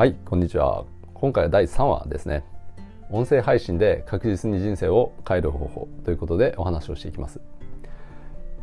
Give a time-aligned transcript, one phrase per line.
[0.00, 0.86] はいこんにちは。
[1.12, 2.42] 今回は第3話ですね。
[3.10, 7.38] 音声配信で確実に人生を変える方法ということでお話をしていきます。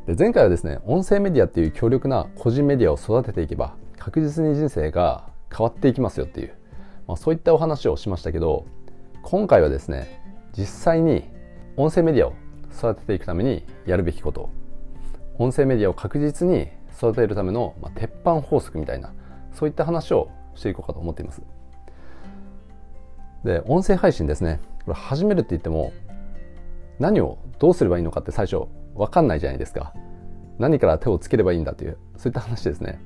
[0.07, 6.55] で前回はですね音声メディアっていう強力な個人メディアを育てていけば確実に人生が変わっていきますよっていう、
[7.07, 8.65] まあ、そういったお話をしましたけど
[9.21, 10.19] 今回はですね
[10.57, 11.29] 実際に
[11.75, 12.33] 音声メディアを
[12.75, 14.49] 育てていくためにやるべきこと
[15.37, 16.67] 音声メディアを確実に
[16.97, 19.13] 育てるための、まあ、鉄板法則みたいな
[19.53, 21.41] そういった話をしていこうかと思っています。
[23.43, 24.59] で、音声配信ですね。
[24.85, 25.93] これ始めるって言っても、
[26.99, 29.93] 何をどうすればいいのかって最初分かんないじゃないですか。
[30.59, 32.99] 何から手をつければいいんだという、そういった話ですね。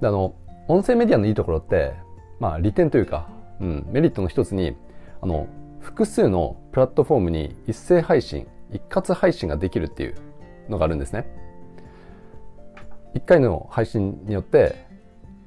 [0.00, 0.34] で、あの、
[0.68, 1.94] 音声メディアのいいところって、
[2.38, 3.28] まあ利点というか、
[3.60, 4.76] うん、メリットの一つに、
[5.20, 5.46] あの、
[5.80, 10.14] 複数のプラットフォームに一斉配信、一括配信ができるっていう
[10.68, 11.26] のがあるんですね。
[13.14, 14.89] 一回の配信によって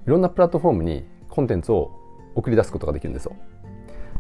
[0.05, 1.91] いろんなプラットフォームにコンテンツを
[2.35, 3.35] 送り出すことができるんですよ。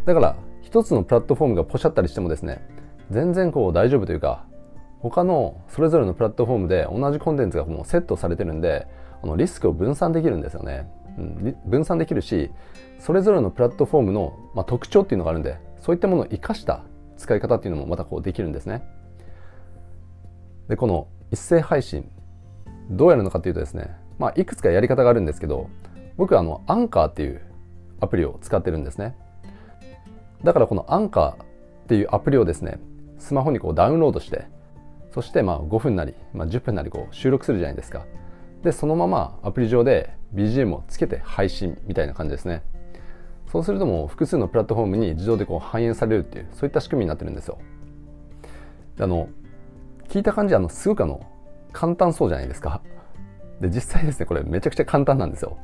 [0.05, 2.67] だから一つのプラットフォームがポシャったりしてもですね
[3.11, 4.45] 全然こう大丈夫というか
[4.99, 8.87] 他のそれぞれのプラットフォームで同じコンテンツがもうセットされてるんで
[9.21, 12.51] あのリスクを分散できるんですよね、うん、分散できるし
[12.99, 16.83] それぞれのプラットフォームの、まあ、特徴っていうのがあるんでそういったものを生かした
[17.17, 18.83] 使い方っていうのもまたこうできるんですね。
[20.67, 22.09] でこの一斉配信
[22.89, 25.69] どうやるのかというとですねまあ、いくつかやり方があるんですけど
[26.17, 27.41] 僕はあのアンカーっていう
[27.99, 29.15] アプリを使ってるんですね。
[30.43, 31.35] だからこのアンカーっ
[31.87, 32.79] ていうアプリをですね
[33.17, 34.45] スマホにこうダウンロードして
[35.11, 38.05] そしてまあ5分なり、まあ、10分なりこう収録するじゃないですか。
[38.63, 42.63] でそのままアプリ上で BGM をつけて配信みたいな感じですね。
[43.51, 47.59] そうするともう複数のプラットフォームに自動でこう反映されるっていうそういった仕組みになってるんですよ。
[48.99, 49.29] あの
[50.09, 51.21] 聞いた感じあのすごくあの
[51.71, 52.81] 簡単そうじゃないですか。
[53.61, 55.57] で、実際ですね、これめちゃくちゃ簡単なんですよ。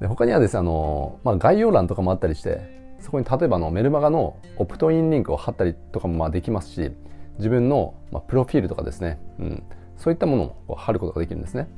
[0.00, 6.90] で、他にはですね、あの、まあ、概要欄とかもあったりして、そこに例えばのメルマガのオプトインリンクを貼ったりとかもまあできますし、
[7.38, 9.62] 自分の、まあ、プロフィールとかですね、うん、
[9.96, 11.68] そういったものを貼ることができるんですね。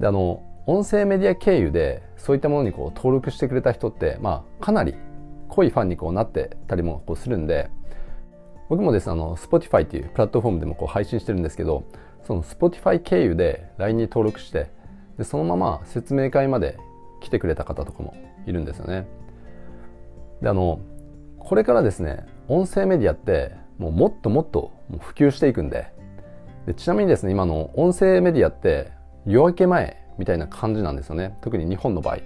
[0.00, 4.94] で、あの、音声メディア経由でそういったものにこう登録してくれた人って、まあ、かなり
[5.48, 7.70] 濃いファンにこうなってたりもこうするんで、
[8.68, 11.84] 僕もですね、あの、Spotify っていうプラットフォームでもこう配信してるんですけど、
[12.28, 14.70] その Spotify 経由で LINE に登録して
[15.16, 16.78] でそのまま説明会まで
[17.22, 18.14] 来てくれた方とかも
[18.46, 19.08] いるんですよね。
[20.42, 20.78] であの
[21.38, 25.90] これからですね音声メディアってもうもっともっと普及していくんで
[26.66, 28.92] でちなみにですね今の音声メディアって
[29.24, 31.38] 夜明け前みたいな感じなんですよね。
[31.40, 32.16] 特に日本の場合。
[32.16, 32.22] だ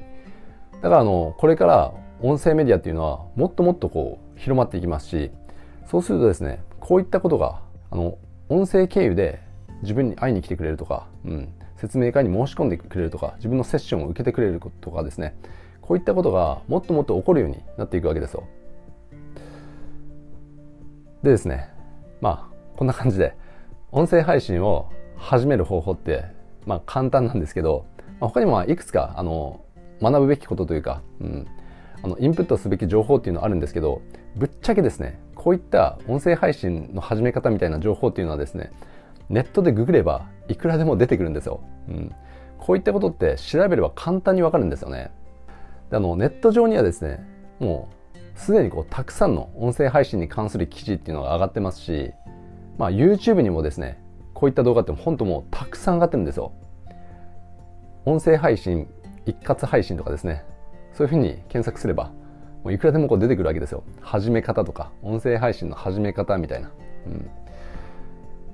[0.81, 5.31] からあのこれから音声メディアっていうのはもっともっとこう広まっていきますし
[5.87, 7.61] そうするとですねこういったことが
[7.93, 8.19] あの
[8.49, 9.52] 音声経由で
[9.82, 15.37] 自分に会いに来てくれるとか、うん、説明会に申し込んでくれるとか自分のセッションを受けてくれるとかですね。
[15.81, 18.44] こういったことがもっともっと起こるようになっていくわけですよ。
[21.22, 21.69] でですね
[22.20, 23.37] まあこんな感じで
[23.91, 26.25] 音声配信を始める方法って
[26.66, 27.84] まあ簡単なんですけど、
[28.20, 29.64] まあ、他にもいくつかあの
[30.00, 31.47] 学ぶべきことというか、うん、
[32.03, 34.03] あのインプットすべき情報っていうのはあるんですけど
[34.37, 38.72] ぶっちゃけですねこういった音声配信の始め方みたいな情報っていうのはですね
[39.32, 41.62] ネットでググればいくらでも出てくるんですよ。
[41.88, 42.15] うん、
[42.59, 45.10] こういったことって調べれば簡単にわかるんですよね。
[45.91, 47.25] であのネット上にはですね、
[47.59, 52.12] もうすでにこうたくさんの音声配信に関する記事っていうのが上がってますし、
[52.76, 54.03] まあ、YouTube にもですね、
[54.34, 56.53] こういった動画って本当もうたくさん上がってるんですよ。
[58.04, 58.87] 音声配信、
[59.25, 60.44] 一括配信とかですね、
[60.93, 62.12] そういうふうに検索すれば、
[62.64, 63.82] もういくらでもこう出てくるわけですよ。
[64.03, 66.70] 始め方とか、音声配信の始め方みたいな。
[67.06, 67.31] うん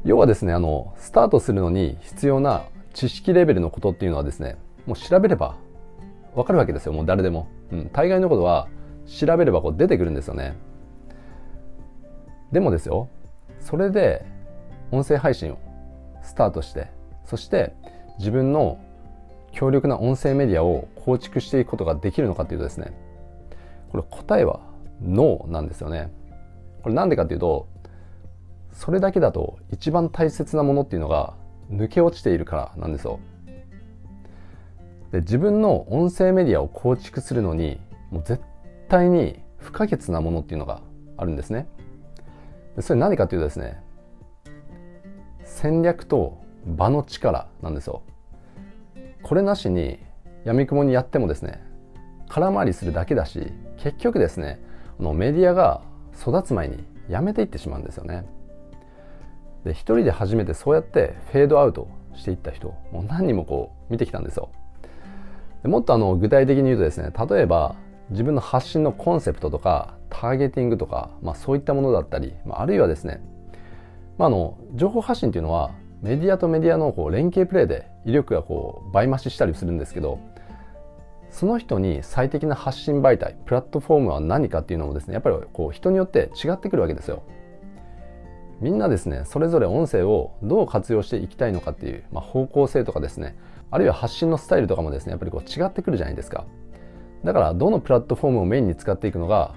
[0.05, 2.65] 要はですね、あの、スタートするのに必要な
[2.95, 5.57] 知識レベルのことっていうのはですね、もう調べれば
[6.35, 7.49] わかるわけですよ、もう誰でも。
[7.73, 8.69] うん、大概のことは
[9.07, 10.57] 調べればこう出てくるんですよね。
[12.53, 13.09] でもですよ、
[13.61, 14.25] それで
[14.91, 15.59] 音声配信を
[16.23, 16.89] スタートして、
[17.25, 17.75] そして
[18.19, 18.79] 自分の
[19.53, 22.93] 強力な音声メディアを構築していくことができるのかというとですね、
[23.91, 24.61] これ答えは
[25.03, 26.13] ノーなんですよね。
[26.83, 27.67] これなんでかっていうと、
[28.73, 31.35] それだけだと一番大切なものっていうのが
[31.71, 33.21] 抜け落ちているからなんですよ。
[35.13, 37.81] で自分の音声メディアを構築するのに
[38.11, 38.43] もう絶
[38.89, 40.83] 対に不可欠なものっていうのが
[41.17, 41.67] あるんですね。
[42.77, 43.83] でそれ何かというとですね
[45.45, 48.03] 戦略と場の力なんですよ。
[49.23, 49.99] これなしに
[50.45, 51.63] 闇雲にやってもですね
[52.29, 54.61] 空回りするだけだし結局ですね
[55.01, 55.83] のメディアが
[56.21, 58.25] 育つ前にやめていってしまうんですよね。
[59.65, 64.51] で一人で初めてそうやってフェードアウトしていった人もう何人もこう見てきたんですよ
[65.65, 67.77] もっとあの具体的に言うとですね例えば
[68.11, 73.21] 自分の発信のコンセプトとかターゲティングとか、まあ、そういったものだったり、まあ、あるいはですね、
[74.17, 80.21] まあ、あの情報発信っていうのはメディアとメディアのこう連携プレーで威力がこう倍増ししたりするんですけど
[81.31, 87.23] その人に最適な発信媒体プラットフォームは何かっていうのもですねやっぱりこう人によって違ってくるわけですよ。
[88.61, 93.37] みんなですねそれぞれ音声をどう活用していきたいのかっていう、まあ、方向性とかですね
[93.71, 96.47] あるいは発信のスタイルとかもですねやっぱりこう違ってくるじゃないですか。
[97.25, 99.55] だからどのプラットフォームをメインに使っていくのが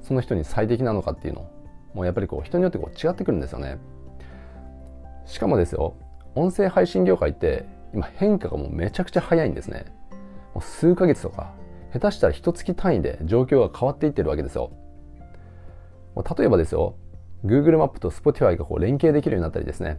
[0.00, 1.48] その人に最適なのかっていうの
[1.92, 3.78] もうやっぱりこう人によってこう違ってくるんですよね。
[5.26, 5.94] しかもですよ
[6.34, 9.84] 音声配信業界って今変化がもうめちゃくちゃ早いんですね。
[10.54, 11.52] もう数ヶ月とか
[11.92, 14.72] 下手したら一月単位で状況が変わっていってるわけですよ。
[16.36, 16.96] 例えばですよ
[17.44, 19.98] Google マップと Spotify がこう連携できるようになったりですね。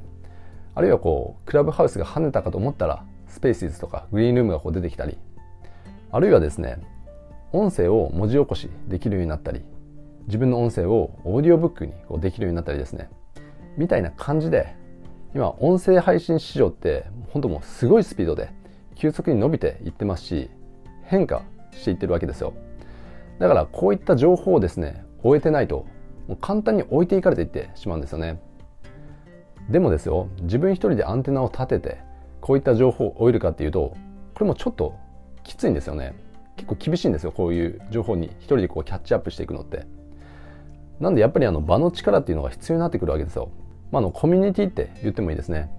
[0.74, 5.18] あるいはこうクラブハウスが跳ねたかと思ったらスペーシーズとかグリーンルームがこう出てきたり。
[6.12, 6.80] あるいはですね
[7.52, 9.64] 音声を文字起こしできるようになったり。
[10.28, 13.10] 自分の音声をオーディオブックにこうできるようになったりですね。
[13.78, 14.76] みたいな感じで
[15.36, 18.50] 今音声配信市場って本当もうすごいスピードで
[18.96, 20.50] 急速に伸びていってますし
[21.04, 22.54] 変化していってるわけですよ。
[23.38, 25.86] だからこういった情報をですね終えてないと
[26.28, 28.40] もう簡単に置いていかれていってしまうんですよね。
[29.70, 31.98] でもですよ自分一人でアンテナを立てて
[32.40, 33.96] こういった情報を終えるかっていうと
[34.34, 34.96] これもちょっと
[35.44, 36.14] きついんですよね。
[36.56, 39.86] 結構厳しいんですよこういう情報に一人でこうキャッチアップしていくのって。
[41.00, 43.50] なんでやっぱりあの場の力っていうのが必要になってくるわけですよ、
[43.92, 45.70] まあ、あのコミュニティって言ってもいいですね。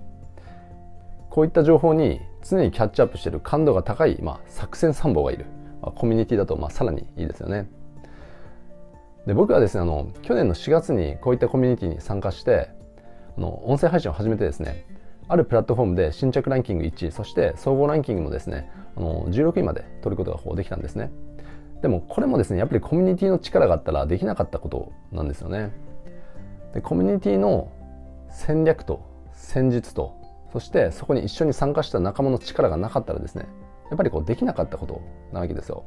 [1.31, 5.47] こういった情報に常にキャッチアップしてる感度が高い、まあ、作戦参謀がいる、
[5.83, 7.69] まあ、コミュニティだとまあさらにいいですよね。
[9.27, 12.71] で僕はですねあの去年の4月にこういったコミュニティに参加して
[13.37, 14.87] あの音声配信を始めてですね
[15.29, 21.11] あるプラットフォームで新着ランキング1位そして総合ランキングもですねあの16位まで取ることができたんですね。
[21.83, 25.73] でもこれもですねやっぱりコミュニティの力があったらできなかったことなんですよね。
[26.73, 27.71] でコミュニティの
[28.31, 30.15] 戦略と戦術と
[30.53, 33.47] そしてそこに一緒に参加した仲間の力がなかったらですね
[33.91, 35.03] やっぱりこうできなかったこと
[35.33, 35.85] なわけですよ。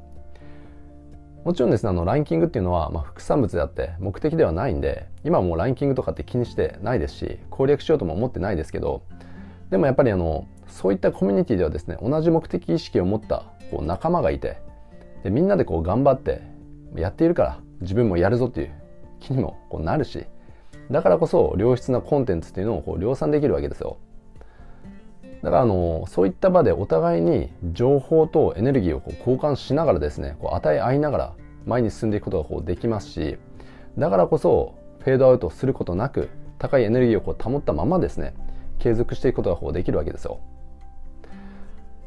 [1.45, 9.03] もちろんですねあのランキングっていうのは、まあ、副産物であって目的ではないんで今はもうランキングとかって気にしてないですし攻略しようとも思ってないですけど
[9.69, 14.57] でもやっぱりあのそういったコミュニティではですね同じ目的意識を持ったこう仲間がいて
[15.23, 16.41] でみんなでこう頑張って
[16.95, 18.71] やっているから自分もやるぞっていう
[19.19, 20.25] 気にもこうなるし
[20.91, 23.97] だからこそ良質なコンテンツっていうのをこう量産できるわけですよ。
[25.43, 31.33] だからあのそういった場でお互いに情報とエネルギーをこう交換しながらですねこう与え合いながら
[31.65, 33.37] 前に進んでいくことがこうできますし
[33.97, 38.33] だからこそフェードアウトすることなく高いエネルギーをこう保ったままですね
[38.79, 40.39] 継続していくことがこうできるわけですよ。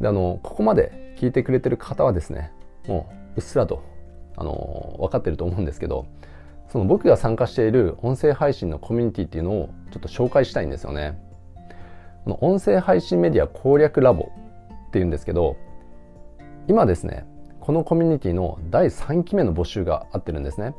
[0.01, 2.53] であのここまで聞いてくれてる方はですね
[2.87, 3.83] もううっすらと
[4.37, 6.07] あの分かってると思うんですけど
[6.69, 11.32] その僕が参加している音声配信のコミュニティっていうのをちょっと紹介したいんですよね。
[12.25, 14.31] この音声配信メディア攻略ラボ
[14.89, 15.57] っていうんですけど
[16.69, 17.27] 今ですね
[17.61, 20.75] このコミュニティの第3期目の募集があってるんですね。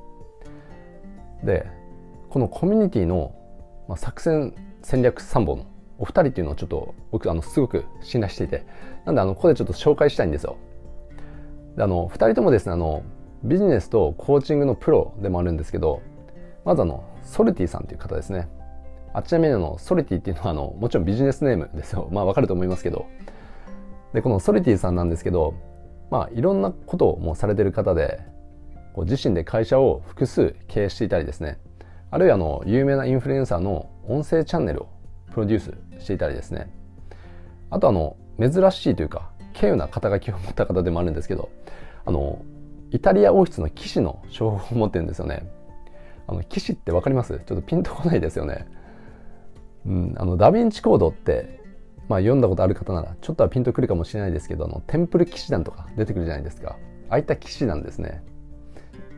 [1.44, 1.66] で
[2.30, 3.34] このコミュニティの
[3.95, 5.66] 作戦戦略参謀の
[5.98, 8.66] お二人っていうのをちょっと僕あのすごく信頼していて
[9.06, 10.57] なんであのここでちょっと紹介したいんですよ。
[11.78, 13.04] であの2人ともですねあの
[13.44, 16.02] ビジネスとコーチングのプロでもあるんですけど
[16.66, 18.47] まずあのソルティさんという方ですね。
[19.14, 22.08] あちなみにあのソルティっていうのはあのもちろんビジネスネームですよ。
[22.12, 23.06] まあわかると思いますけど。
[24.14, 25.56] でこのソルティさんなんですけど
[26.12, 28.20] まあいろんなことをもうされてる方で
[28.94, 31.58] こう自身で会社を複数経営していたりですね。
[32.12, 34.88] あるいはあの有名なインフルエンサーの音声チャンネルを
[35.32, 36.72] プロデュースしていたりですね。
[37.72, 41.50] あとあの珍しいというか稀有な肩書きを持った方でもあるんですけど
[42.06, 42.40] あの
[42.92, 45.52] イタリア王室の騎士の称号を持ってるんですよね。
[46.28, 47.40] あの騎士って分かります？
[47.46, 48.68] ちょっとピンとこないですよね。
[49.85, 51.61] うん、あのダヴィンチコードって、
[52.07, 56.78] まあ、読んだことある方ならちょっとはピンとくるかもしれないですけどあのテンプル騎士団とか出てくるじゃないですか。
[57.09, 58.23] ああいった騎士団ですね、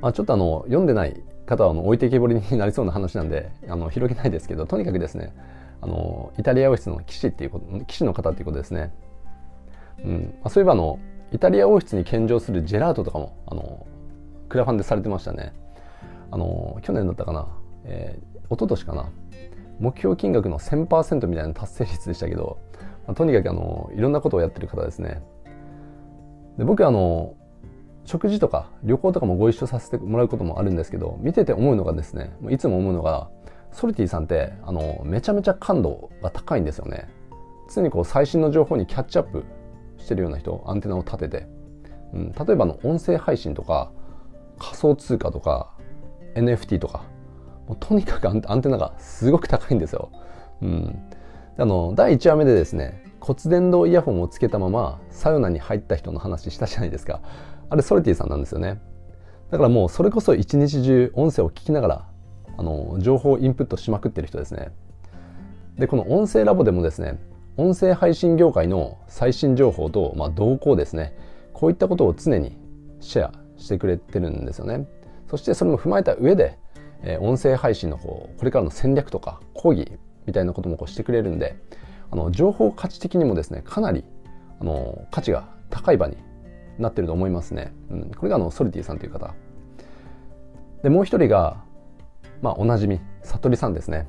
[0.01, 5.33] まあ、ちょっとあの読んでない方はあの置いてけぼりになりそうな話なんであの広げないですけどとにかくですね
[5.81, 8.93] あのイタリア王室の騎士っていうこと騎士の方っていうことですね、
[10.03, 10.99] うんまあ、そういえばあの
[11.31, 13.85] イタリア王室に献上するジェラートとかもあの
[14.49, 15.53] クラファンでされてましたね。
[16.31, 17.47] あの去年だったかな、
[17.83, 19.09] えー、一昨年かな。
[19.79, 22.57] 目標金額の1000%みたいな達成率でしたけど、
[23.07, 25.21] まあ、とにかくあのいろんなことをやってる方ですね。
[26.57, 27.35] で僕あの
[28.05, 33.29] 食事とか旅行とかもご一緒させてもらうこともあるんですけど見てて思うのがですねいつも思うのが
[33.71, 37.09] ソルティさんってあのめちゃめちゃ感度が高いんですよね。
[37.73, 39.43] 常にこう最新の情報にキャッチアップ
[39.97, 41.55] してるような人アンテナを立てて。
[42.13, 43.91] うん、例えばの音声配信とか
[44.57, 45.71] 仮想通貨とか
[46.35, 47.03] NFT とか
[47.67, 50.11] もうとにかくアンテナがすごく高いんですよ。
[50.61, 50.99] うん、
[51.57, 57.21] あの第1話目でですね骨伝導イヤホンをつけたままサウナに入った人の話したじゃないですか。
[57.69, 58.79] あれソルティさんなんですよね。
[59.51, 62.07] だからもうそれこそ一日中音声を聞きながら
[62.57, 64.71] あの情報をインプットしまくってる人ですね。
[65.77, 67.19] でこの音声ラボでもですね
[67.57, 71.15] 音声配信業界の最新情報と、まあ、動向ですね。
[71.53, 72.57] こういったことを常に
[72.99, 74.85] シェアしてくれてるんですよね。
[75.29, 76.59] そしてそれも踏まえた上で、
[77.05, 79.91] え、音声配信のこうこれからの戦略とか講義
[80.25, 81.55] みたいなこともこうしてくれるんで
[82.11, 84.03] あの情報価値的にもですねかなり
[84.59, 86.17] あの価値が高い場に
[86.79, 89.33] なってると思いますね、うん、これがあのソルティさんという方。
[90.83, 91.63] でもう一人が、
[92.41, 94.07] まあ、おなじみ悟りさんですね、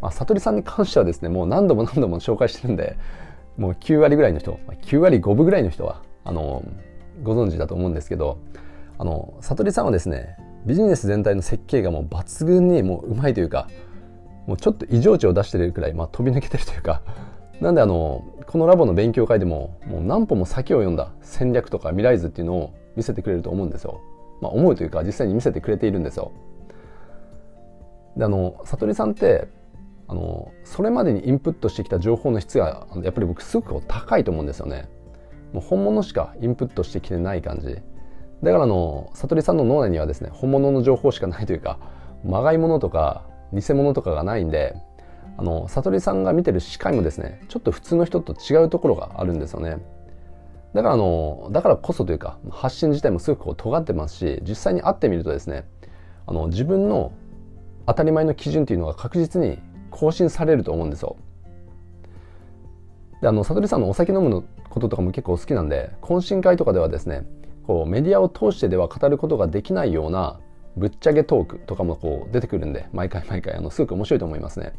[0.00, 2.96] まあ、悟りさんに関してはですねもう何度も何度も紹介してるんで
[3.56, 6.64] もう9割ぐらいの人9割5分ぐらいの人はあの
[7.22, 8.38] ご存知だと思うんですけど
[8.98, 10.36] あの悟りさんはですね
[10.66, 13.68] ビジネス全体の設計がもう抜群にもううまいというか
[14.46, 17.02] もうちょっと異常値を出してるくらい、まあ、飛び抜けてるというか
[17.60, 24.00] なんであのこのラボの勉強会でももう何歩も先を読んだ戦略とか未来図っていうのを見せてくれると思うんですよ。
[24.40, 26.32] まあ、思うというか実際に見せてくれているんですよ。
[28.16, 29.48] であの悟りさんって
[30.06, 34.88] あのそれまでにインプットしてきた情報の質がやっぱり僕すごく高いと思うんですよね。
[35.52, 37.82] もう本物しかインプットしてきてない感じ。
[38.42, 41.78] だからあの悟りさんの脳内にはですね本物の情報しかないというか
[42.24, 44.76] まがいものとか偽物とかがないんで
[45.36, 49.78] あの悟りさんが見てる視界もですねちょっと普通の人と違うところがあるんですよね。
[50.74, 55.66] だからあのだからこそというか発信自体もすごくこう尖ってますし実際に会ってみるとですね
[56.26, 57.12] あの自分の
[57.86, 59.58] 当たり前の基準というのが確実に
[59.90, 61.16] 更新されると思うんですよ。
[63.22, 67.24] であの悟りさんのお酒飲むこととかも結構好きなんで懇親会とかではですね
[67.68, 70.40] こうメディアを通してでは語ることができないような
[70.78, 74.72] ぶっちゃけトークとかもこう出てくるんで毎回 毎回あのすごく面白いと思いますね。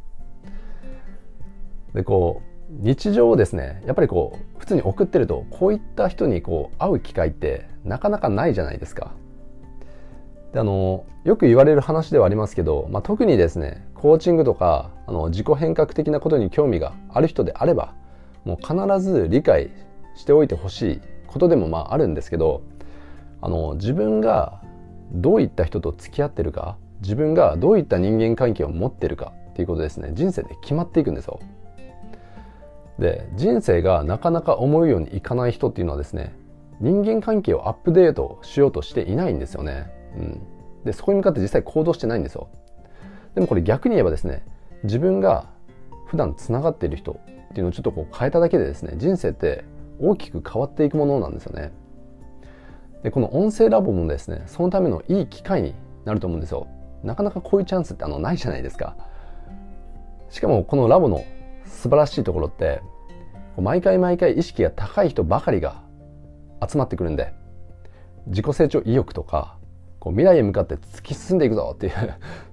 [1.94, 9.12] でこう日常をですねやっぱりこう普通に送ってるとこういった人にこう会う機会ってなかなかないじゃないですか。
[10.52, 17.94] であのよく言われる話ではありますけど、まあ、特にですねコーチングとかあの自己変革的なことに興味がある人であれば
[18.46, 19.70] もう必ず理解
[20.16, 22.64] しておいてほしいことでもまああるんですけど
[23.42, 24.62] あの自分が
[25.12, 31.40] どういった人と付き合ってるか自分がどういった人間関係を持ってるかっていうことですね人生で決まっていくんですよ。
[33.00, 36.36] で人生がなかなか思うようにいかない人っていうのはですね
[36.82, 39.90] 人間関係をアップデートしようとしていないんですよね。
[40.18, 40.42] うん、
[40.84, 42.50] でそこに向かって実際行動してないんですよ。
[43.36, 44.46] でもこれ逆に言えばですね
[44.84, 45.48] 自分が
[46.08, 47.16] 普段つながっている人っ
[47.54, 49.64] ていうのをちょっとこう変えただけでですね人生って
[50.00, 51.72] 大きく変わっていくものなんですよね。
[53.04, 55.74] でこの音声ラボもですねそのためのいい機会に
[56.06, 56.68] なると思うんですよ。
[57.04, 58.96] なかなかこういうチャンスってあのないじゃないですか。
[60.30, 61.24] しかもこのラボの
[61.66, 62.82] 素晴らしいところって
[63.58, 65.82] 毎回毎回意識が高い人ばかりが
[66.68, 67.34] 集まってくるんで
[68.28, 69.58] 自己成長意欲とか
[70.00, 71.94] こう未来へ向かって突き進んでいくぞっていう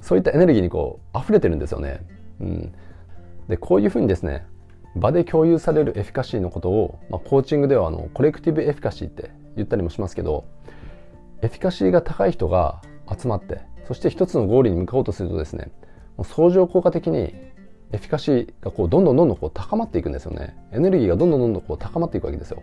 [0.00, 2.00] そういったエネルギーにこう溢れてるんですよね。
[2.40, 2.74] うん、
[3.48, 4.46] でこういうふうにですね
[4.96, 10.46] 場で共有されるエフィカシーのことを、まあ、コーチングではあのコレクティブエフィカシーって言ったりもしますけど
[11.42, 12.80] エフィカシーが高い人が
[13.16, 15.70] 集まってそして一つのゴールに向かおうとするとですね
[16.16, 17.34] もう相乗効果的に
[17.92, 20.56] エフィカシーがこうどんどんどんどんこう高まっていくんですよね。
[20.72, 22.62] エネルギーがどんどんどんどんこう高まっていくわけですよ。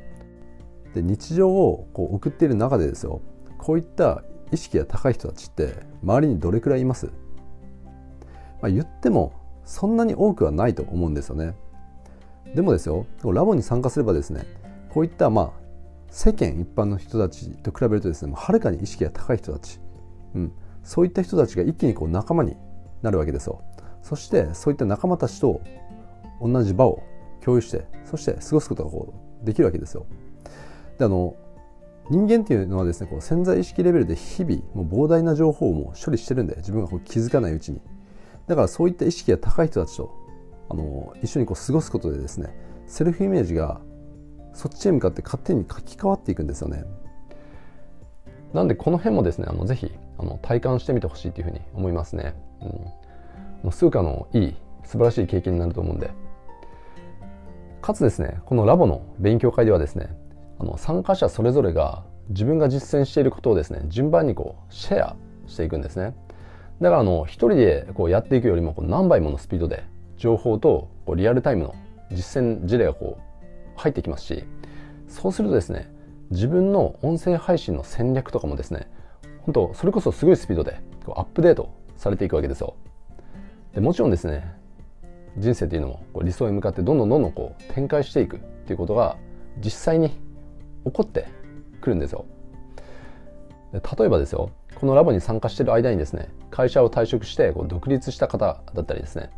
[0.94, 3.22] で日常をこう送っている中でですよ
[3.58, 5.74] こういった意識が高い人たちって
[6.04, 7.08] 周りにどれくらいいます、
[8.62, 9.34] まあ、言っても
[9.66, 11.56] そんなに多くはないと思うんですよね。
[12.56, 14.46] でもですよラボに参加すればですね
[14.90, 15.64] こういったまあ
[16.10, 19.80] 世間一般の人たちと比べるとですねはるかに意識が高い人たち、
[20.36, 22.56] うん、そういった人たちが一気にこう仲間に
[23.02, 23.62] なるわけですよ。
[24.04, 25.62] そしてそういった仲間たちと
[26.42, 27.02] 同じ場を
[27.44, 30.06] 共有してそして過ごすことがこうできるわけですよ。
[31.00, 31.36] であの
[32.10, 37.82] 人間っていうのはですねこう潜在意識レベルで日々もう膨大な情報をも処理してるんで自分がこう気づかないうちに。
[38.46, 40.23] だからそういった意識が高い人たちと
[40.70, 42.56] あの一緒にこう過ごすことでですね
[42.88, 43.82] セルフイメージが
[44.54, 46.86] そっちへ向かって勝手に書き換わっていくんですよね。
[48.54, 52.92] なんでこの辺もですねあのぜひあの体感してみてほしいというふうに思いますね、うん、も
[53.70, 56.12] うすごくあのいい素晴らしい経験になると思うんで。
[57.82, 60.16] かつですねこのラボの勉強会ではですね
[60.58, 65.16] あの参加者それぞれが自分が実践していることをですね順番にこうシェア
[65.48, 66.16] していくんですね。
[66.82, 69.84] だからあの一人でこうやっていくよりもこう何倍ものスピードで
[70.24, 71.76] 情報とこうリアルタイムの
[72.10, 74.46] 実践事例がこう入ってきますし
[75.10, 75.94] そうするとですね
[76.32, 78.90] 自分の音声配信の戦略とかもですね
[79.42, 82.76] 本当それこそすごいスピードでこうアップデートされていくわけですよ。
[83.74, 84.50] でもちろんですね
[85.38, 89.18] 人生っていうのもこう理想に向かってどんどんどんどんこう展開していくっていうことが
[89.60, 90.12] 実際に
[90.86, 91.28] 起こって
[91.82, 92.26] くるんですよ。
[93.74, 99.30] で例えばですよこのラボに参加してる間にですね会社を退職してこう独立した方だったりですね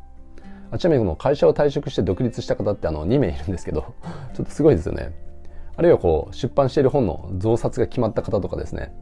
[0.72, 3.94] あちなみにこの会社を退職して独立した方ってあの2名いるんですけど
[4.34, 5.14] ちょっとすごいですよね。
[5.78, 8.94] あるいはこう出版している本の増刷が決まった方とかですね。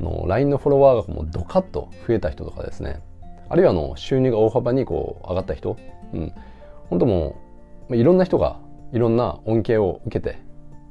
[0.00, 3.00] あの LINE のフォロワーがもうドカッと増えた人とかですね。
[3.48, 5.76] あるいはあの収入が大幅にこう上がった人、
[6.14, 6.32] うん、
[6.88, 7.36] 本当も
[7.90, 8.56] ういろんな人が
[8.92, 10.38] いろんな恩恵を受けて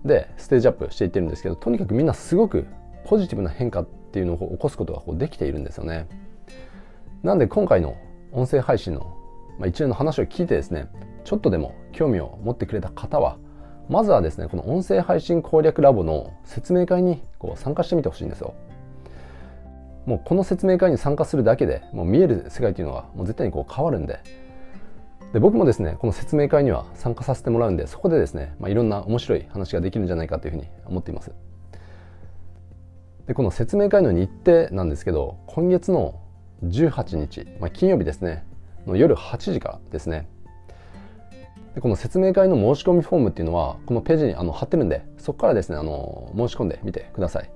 [0.05, 2.67] でステージアップしていってるんですけどとにかくみんなすごく
[3.05, 6.07] ポジティブな変化っていうのを起こすことがこうできているんですよね。
[7.23, 7.95] なんで今回の
[8.31, 9.15] 音声配信の、
[9.61, 10.87] まあ、一連の話を聞いてですね
[11.23, 13.37] ちょっとでも興味を持ってくれた方は
[13.89, 18.55] まずはですねこの音声配信攻略ラボの説明会にこう参加してみてほしいんですよ。
[20.07, 24.19] もうこの説明会に参加するだけでもう見える世界っていうのがもう絶対にこう変わるんで
[25.31, 31.31] で僕もですねこの説明会には参加させてもらうんでそこでですね、まあ、いろんな面白い話ができるんじゃないかというふうに思っています
[33.27, 36.19] でこの説明会の日程なんですけど今月の
[36.63, 38.43] 18日、まあ、金曜日ですね
[38.87, 40.27] の夜8時からですね。
[41.75, 47.49] でこの説明会の申し込みフォームっていうのはこのページにあの貼ってるんでそこからですねあの申し込んでみてください。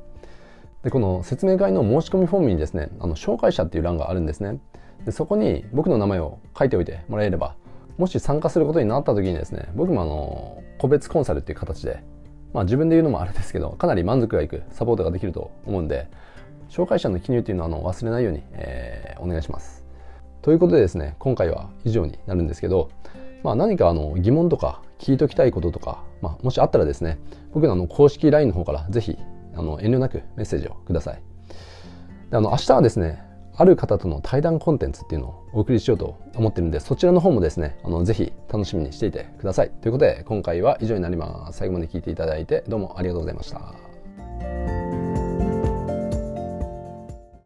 [0.83, 4.59] でこの説明会の申し込みフォームにですねあの紹介者っていう欄があるんですね。
[5.05, 7.55] でそこに僕の名前を書いておいてもらえれば
[7.97, 12.03] もし参加することになった時にですね僕もあの個別コンサルっていう形で
[12.53, 16.07] まあ自分で言うのもあれですけどかなり満足がいくサポートができると思うんで
[16.69, 19.84] 紹介者の記入っていうのはあの忘れないように、えー、お願いします。
[20.45, 22.91] ということでですね今回は以上になるんですけど、
[23.43, 27.17] まあ、何かあの疑問とか聞いときたいこととか、まあ、もしあったらですね
[27.51, 29.17] 僕のあの公式 LINE の方からぜひ
[29.55, 31.21] あの遠慮なくメッセージをください
[32.29, 33.23] であの明日はですね
[33.57, 39.71] ある方との対談コンテンツっていうのをお送りしようと思ってるんで、そちらの方もですね、あのぜひ楽しみにしていてください。
[39.81, 41.59] ということで、今回は以上になります。
[41.59, 44.84] 最後まで聞いていただいてどうもありがとうございました。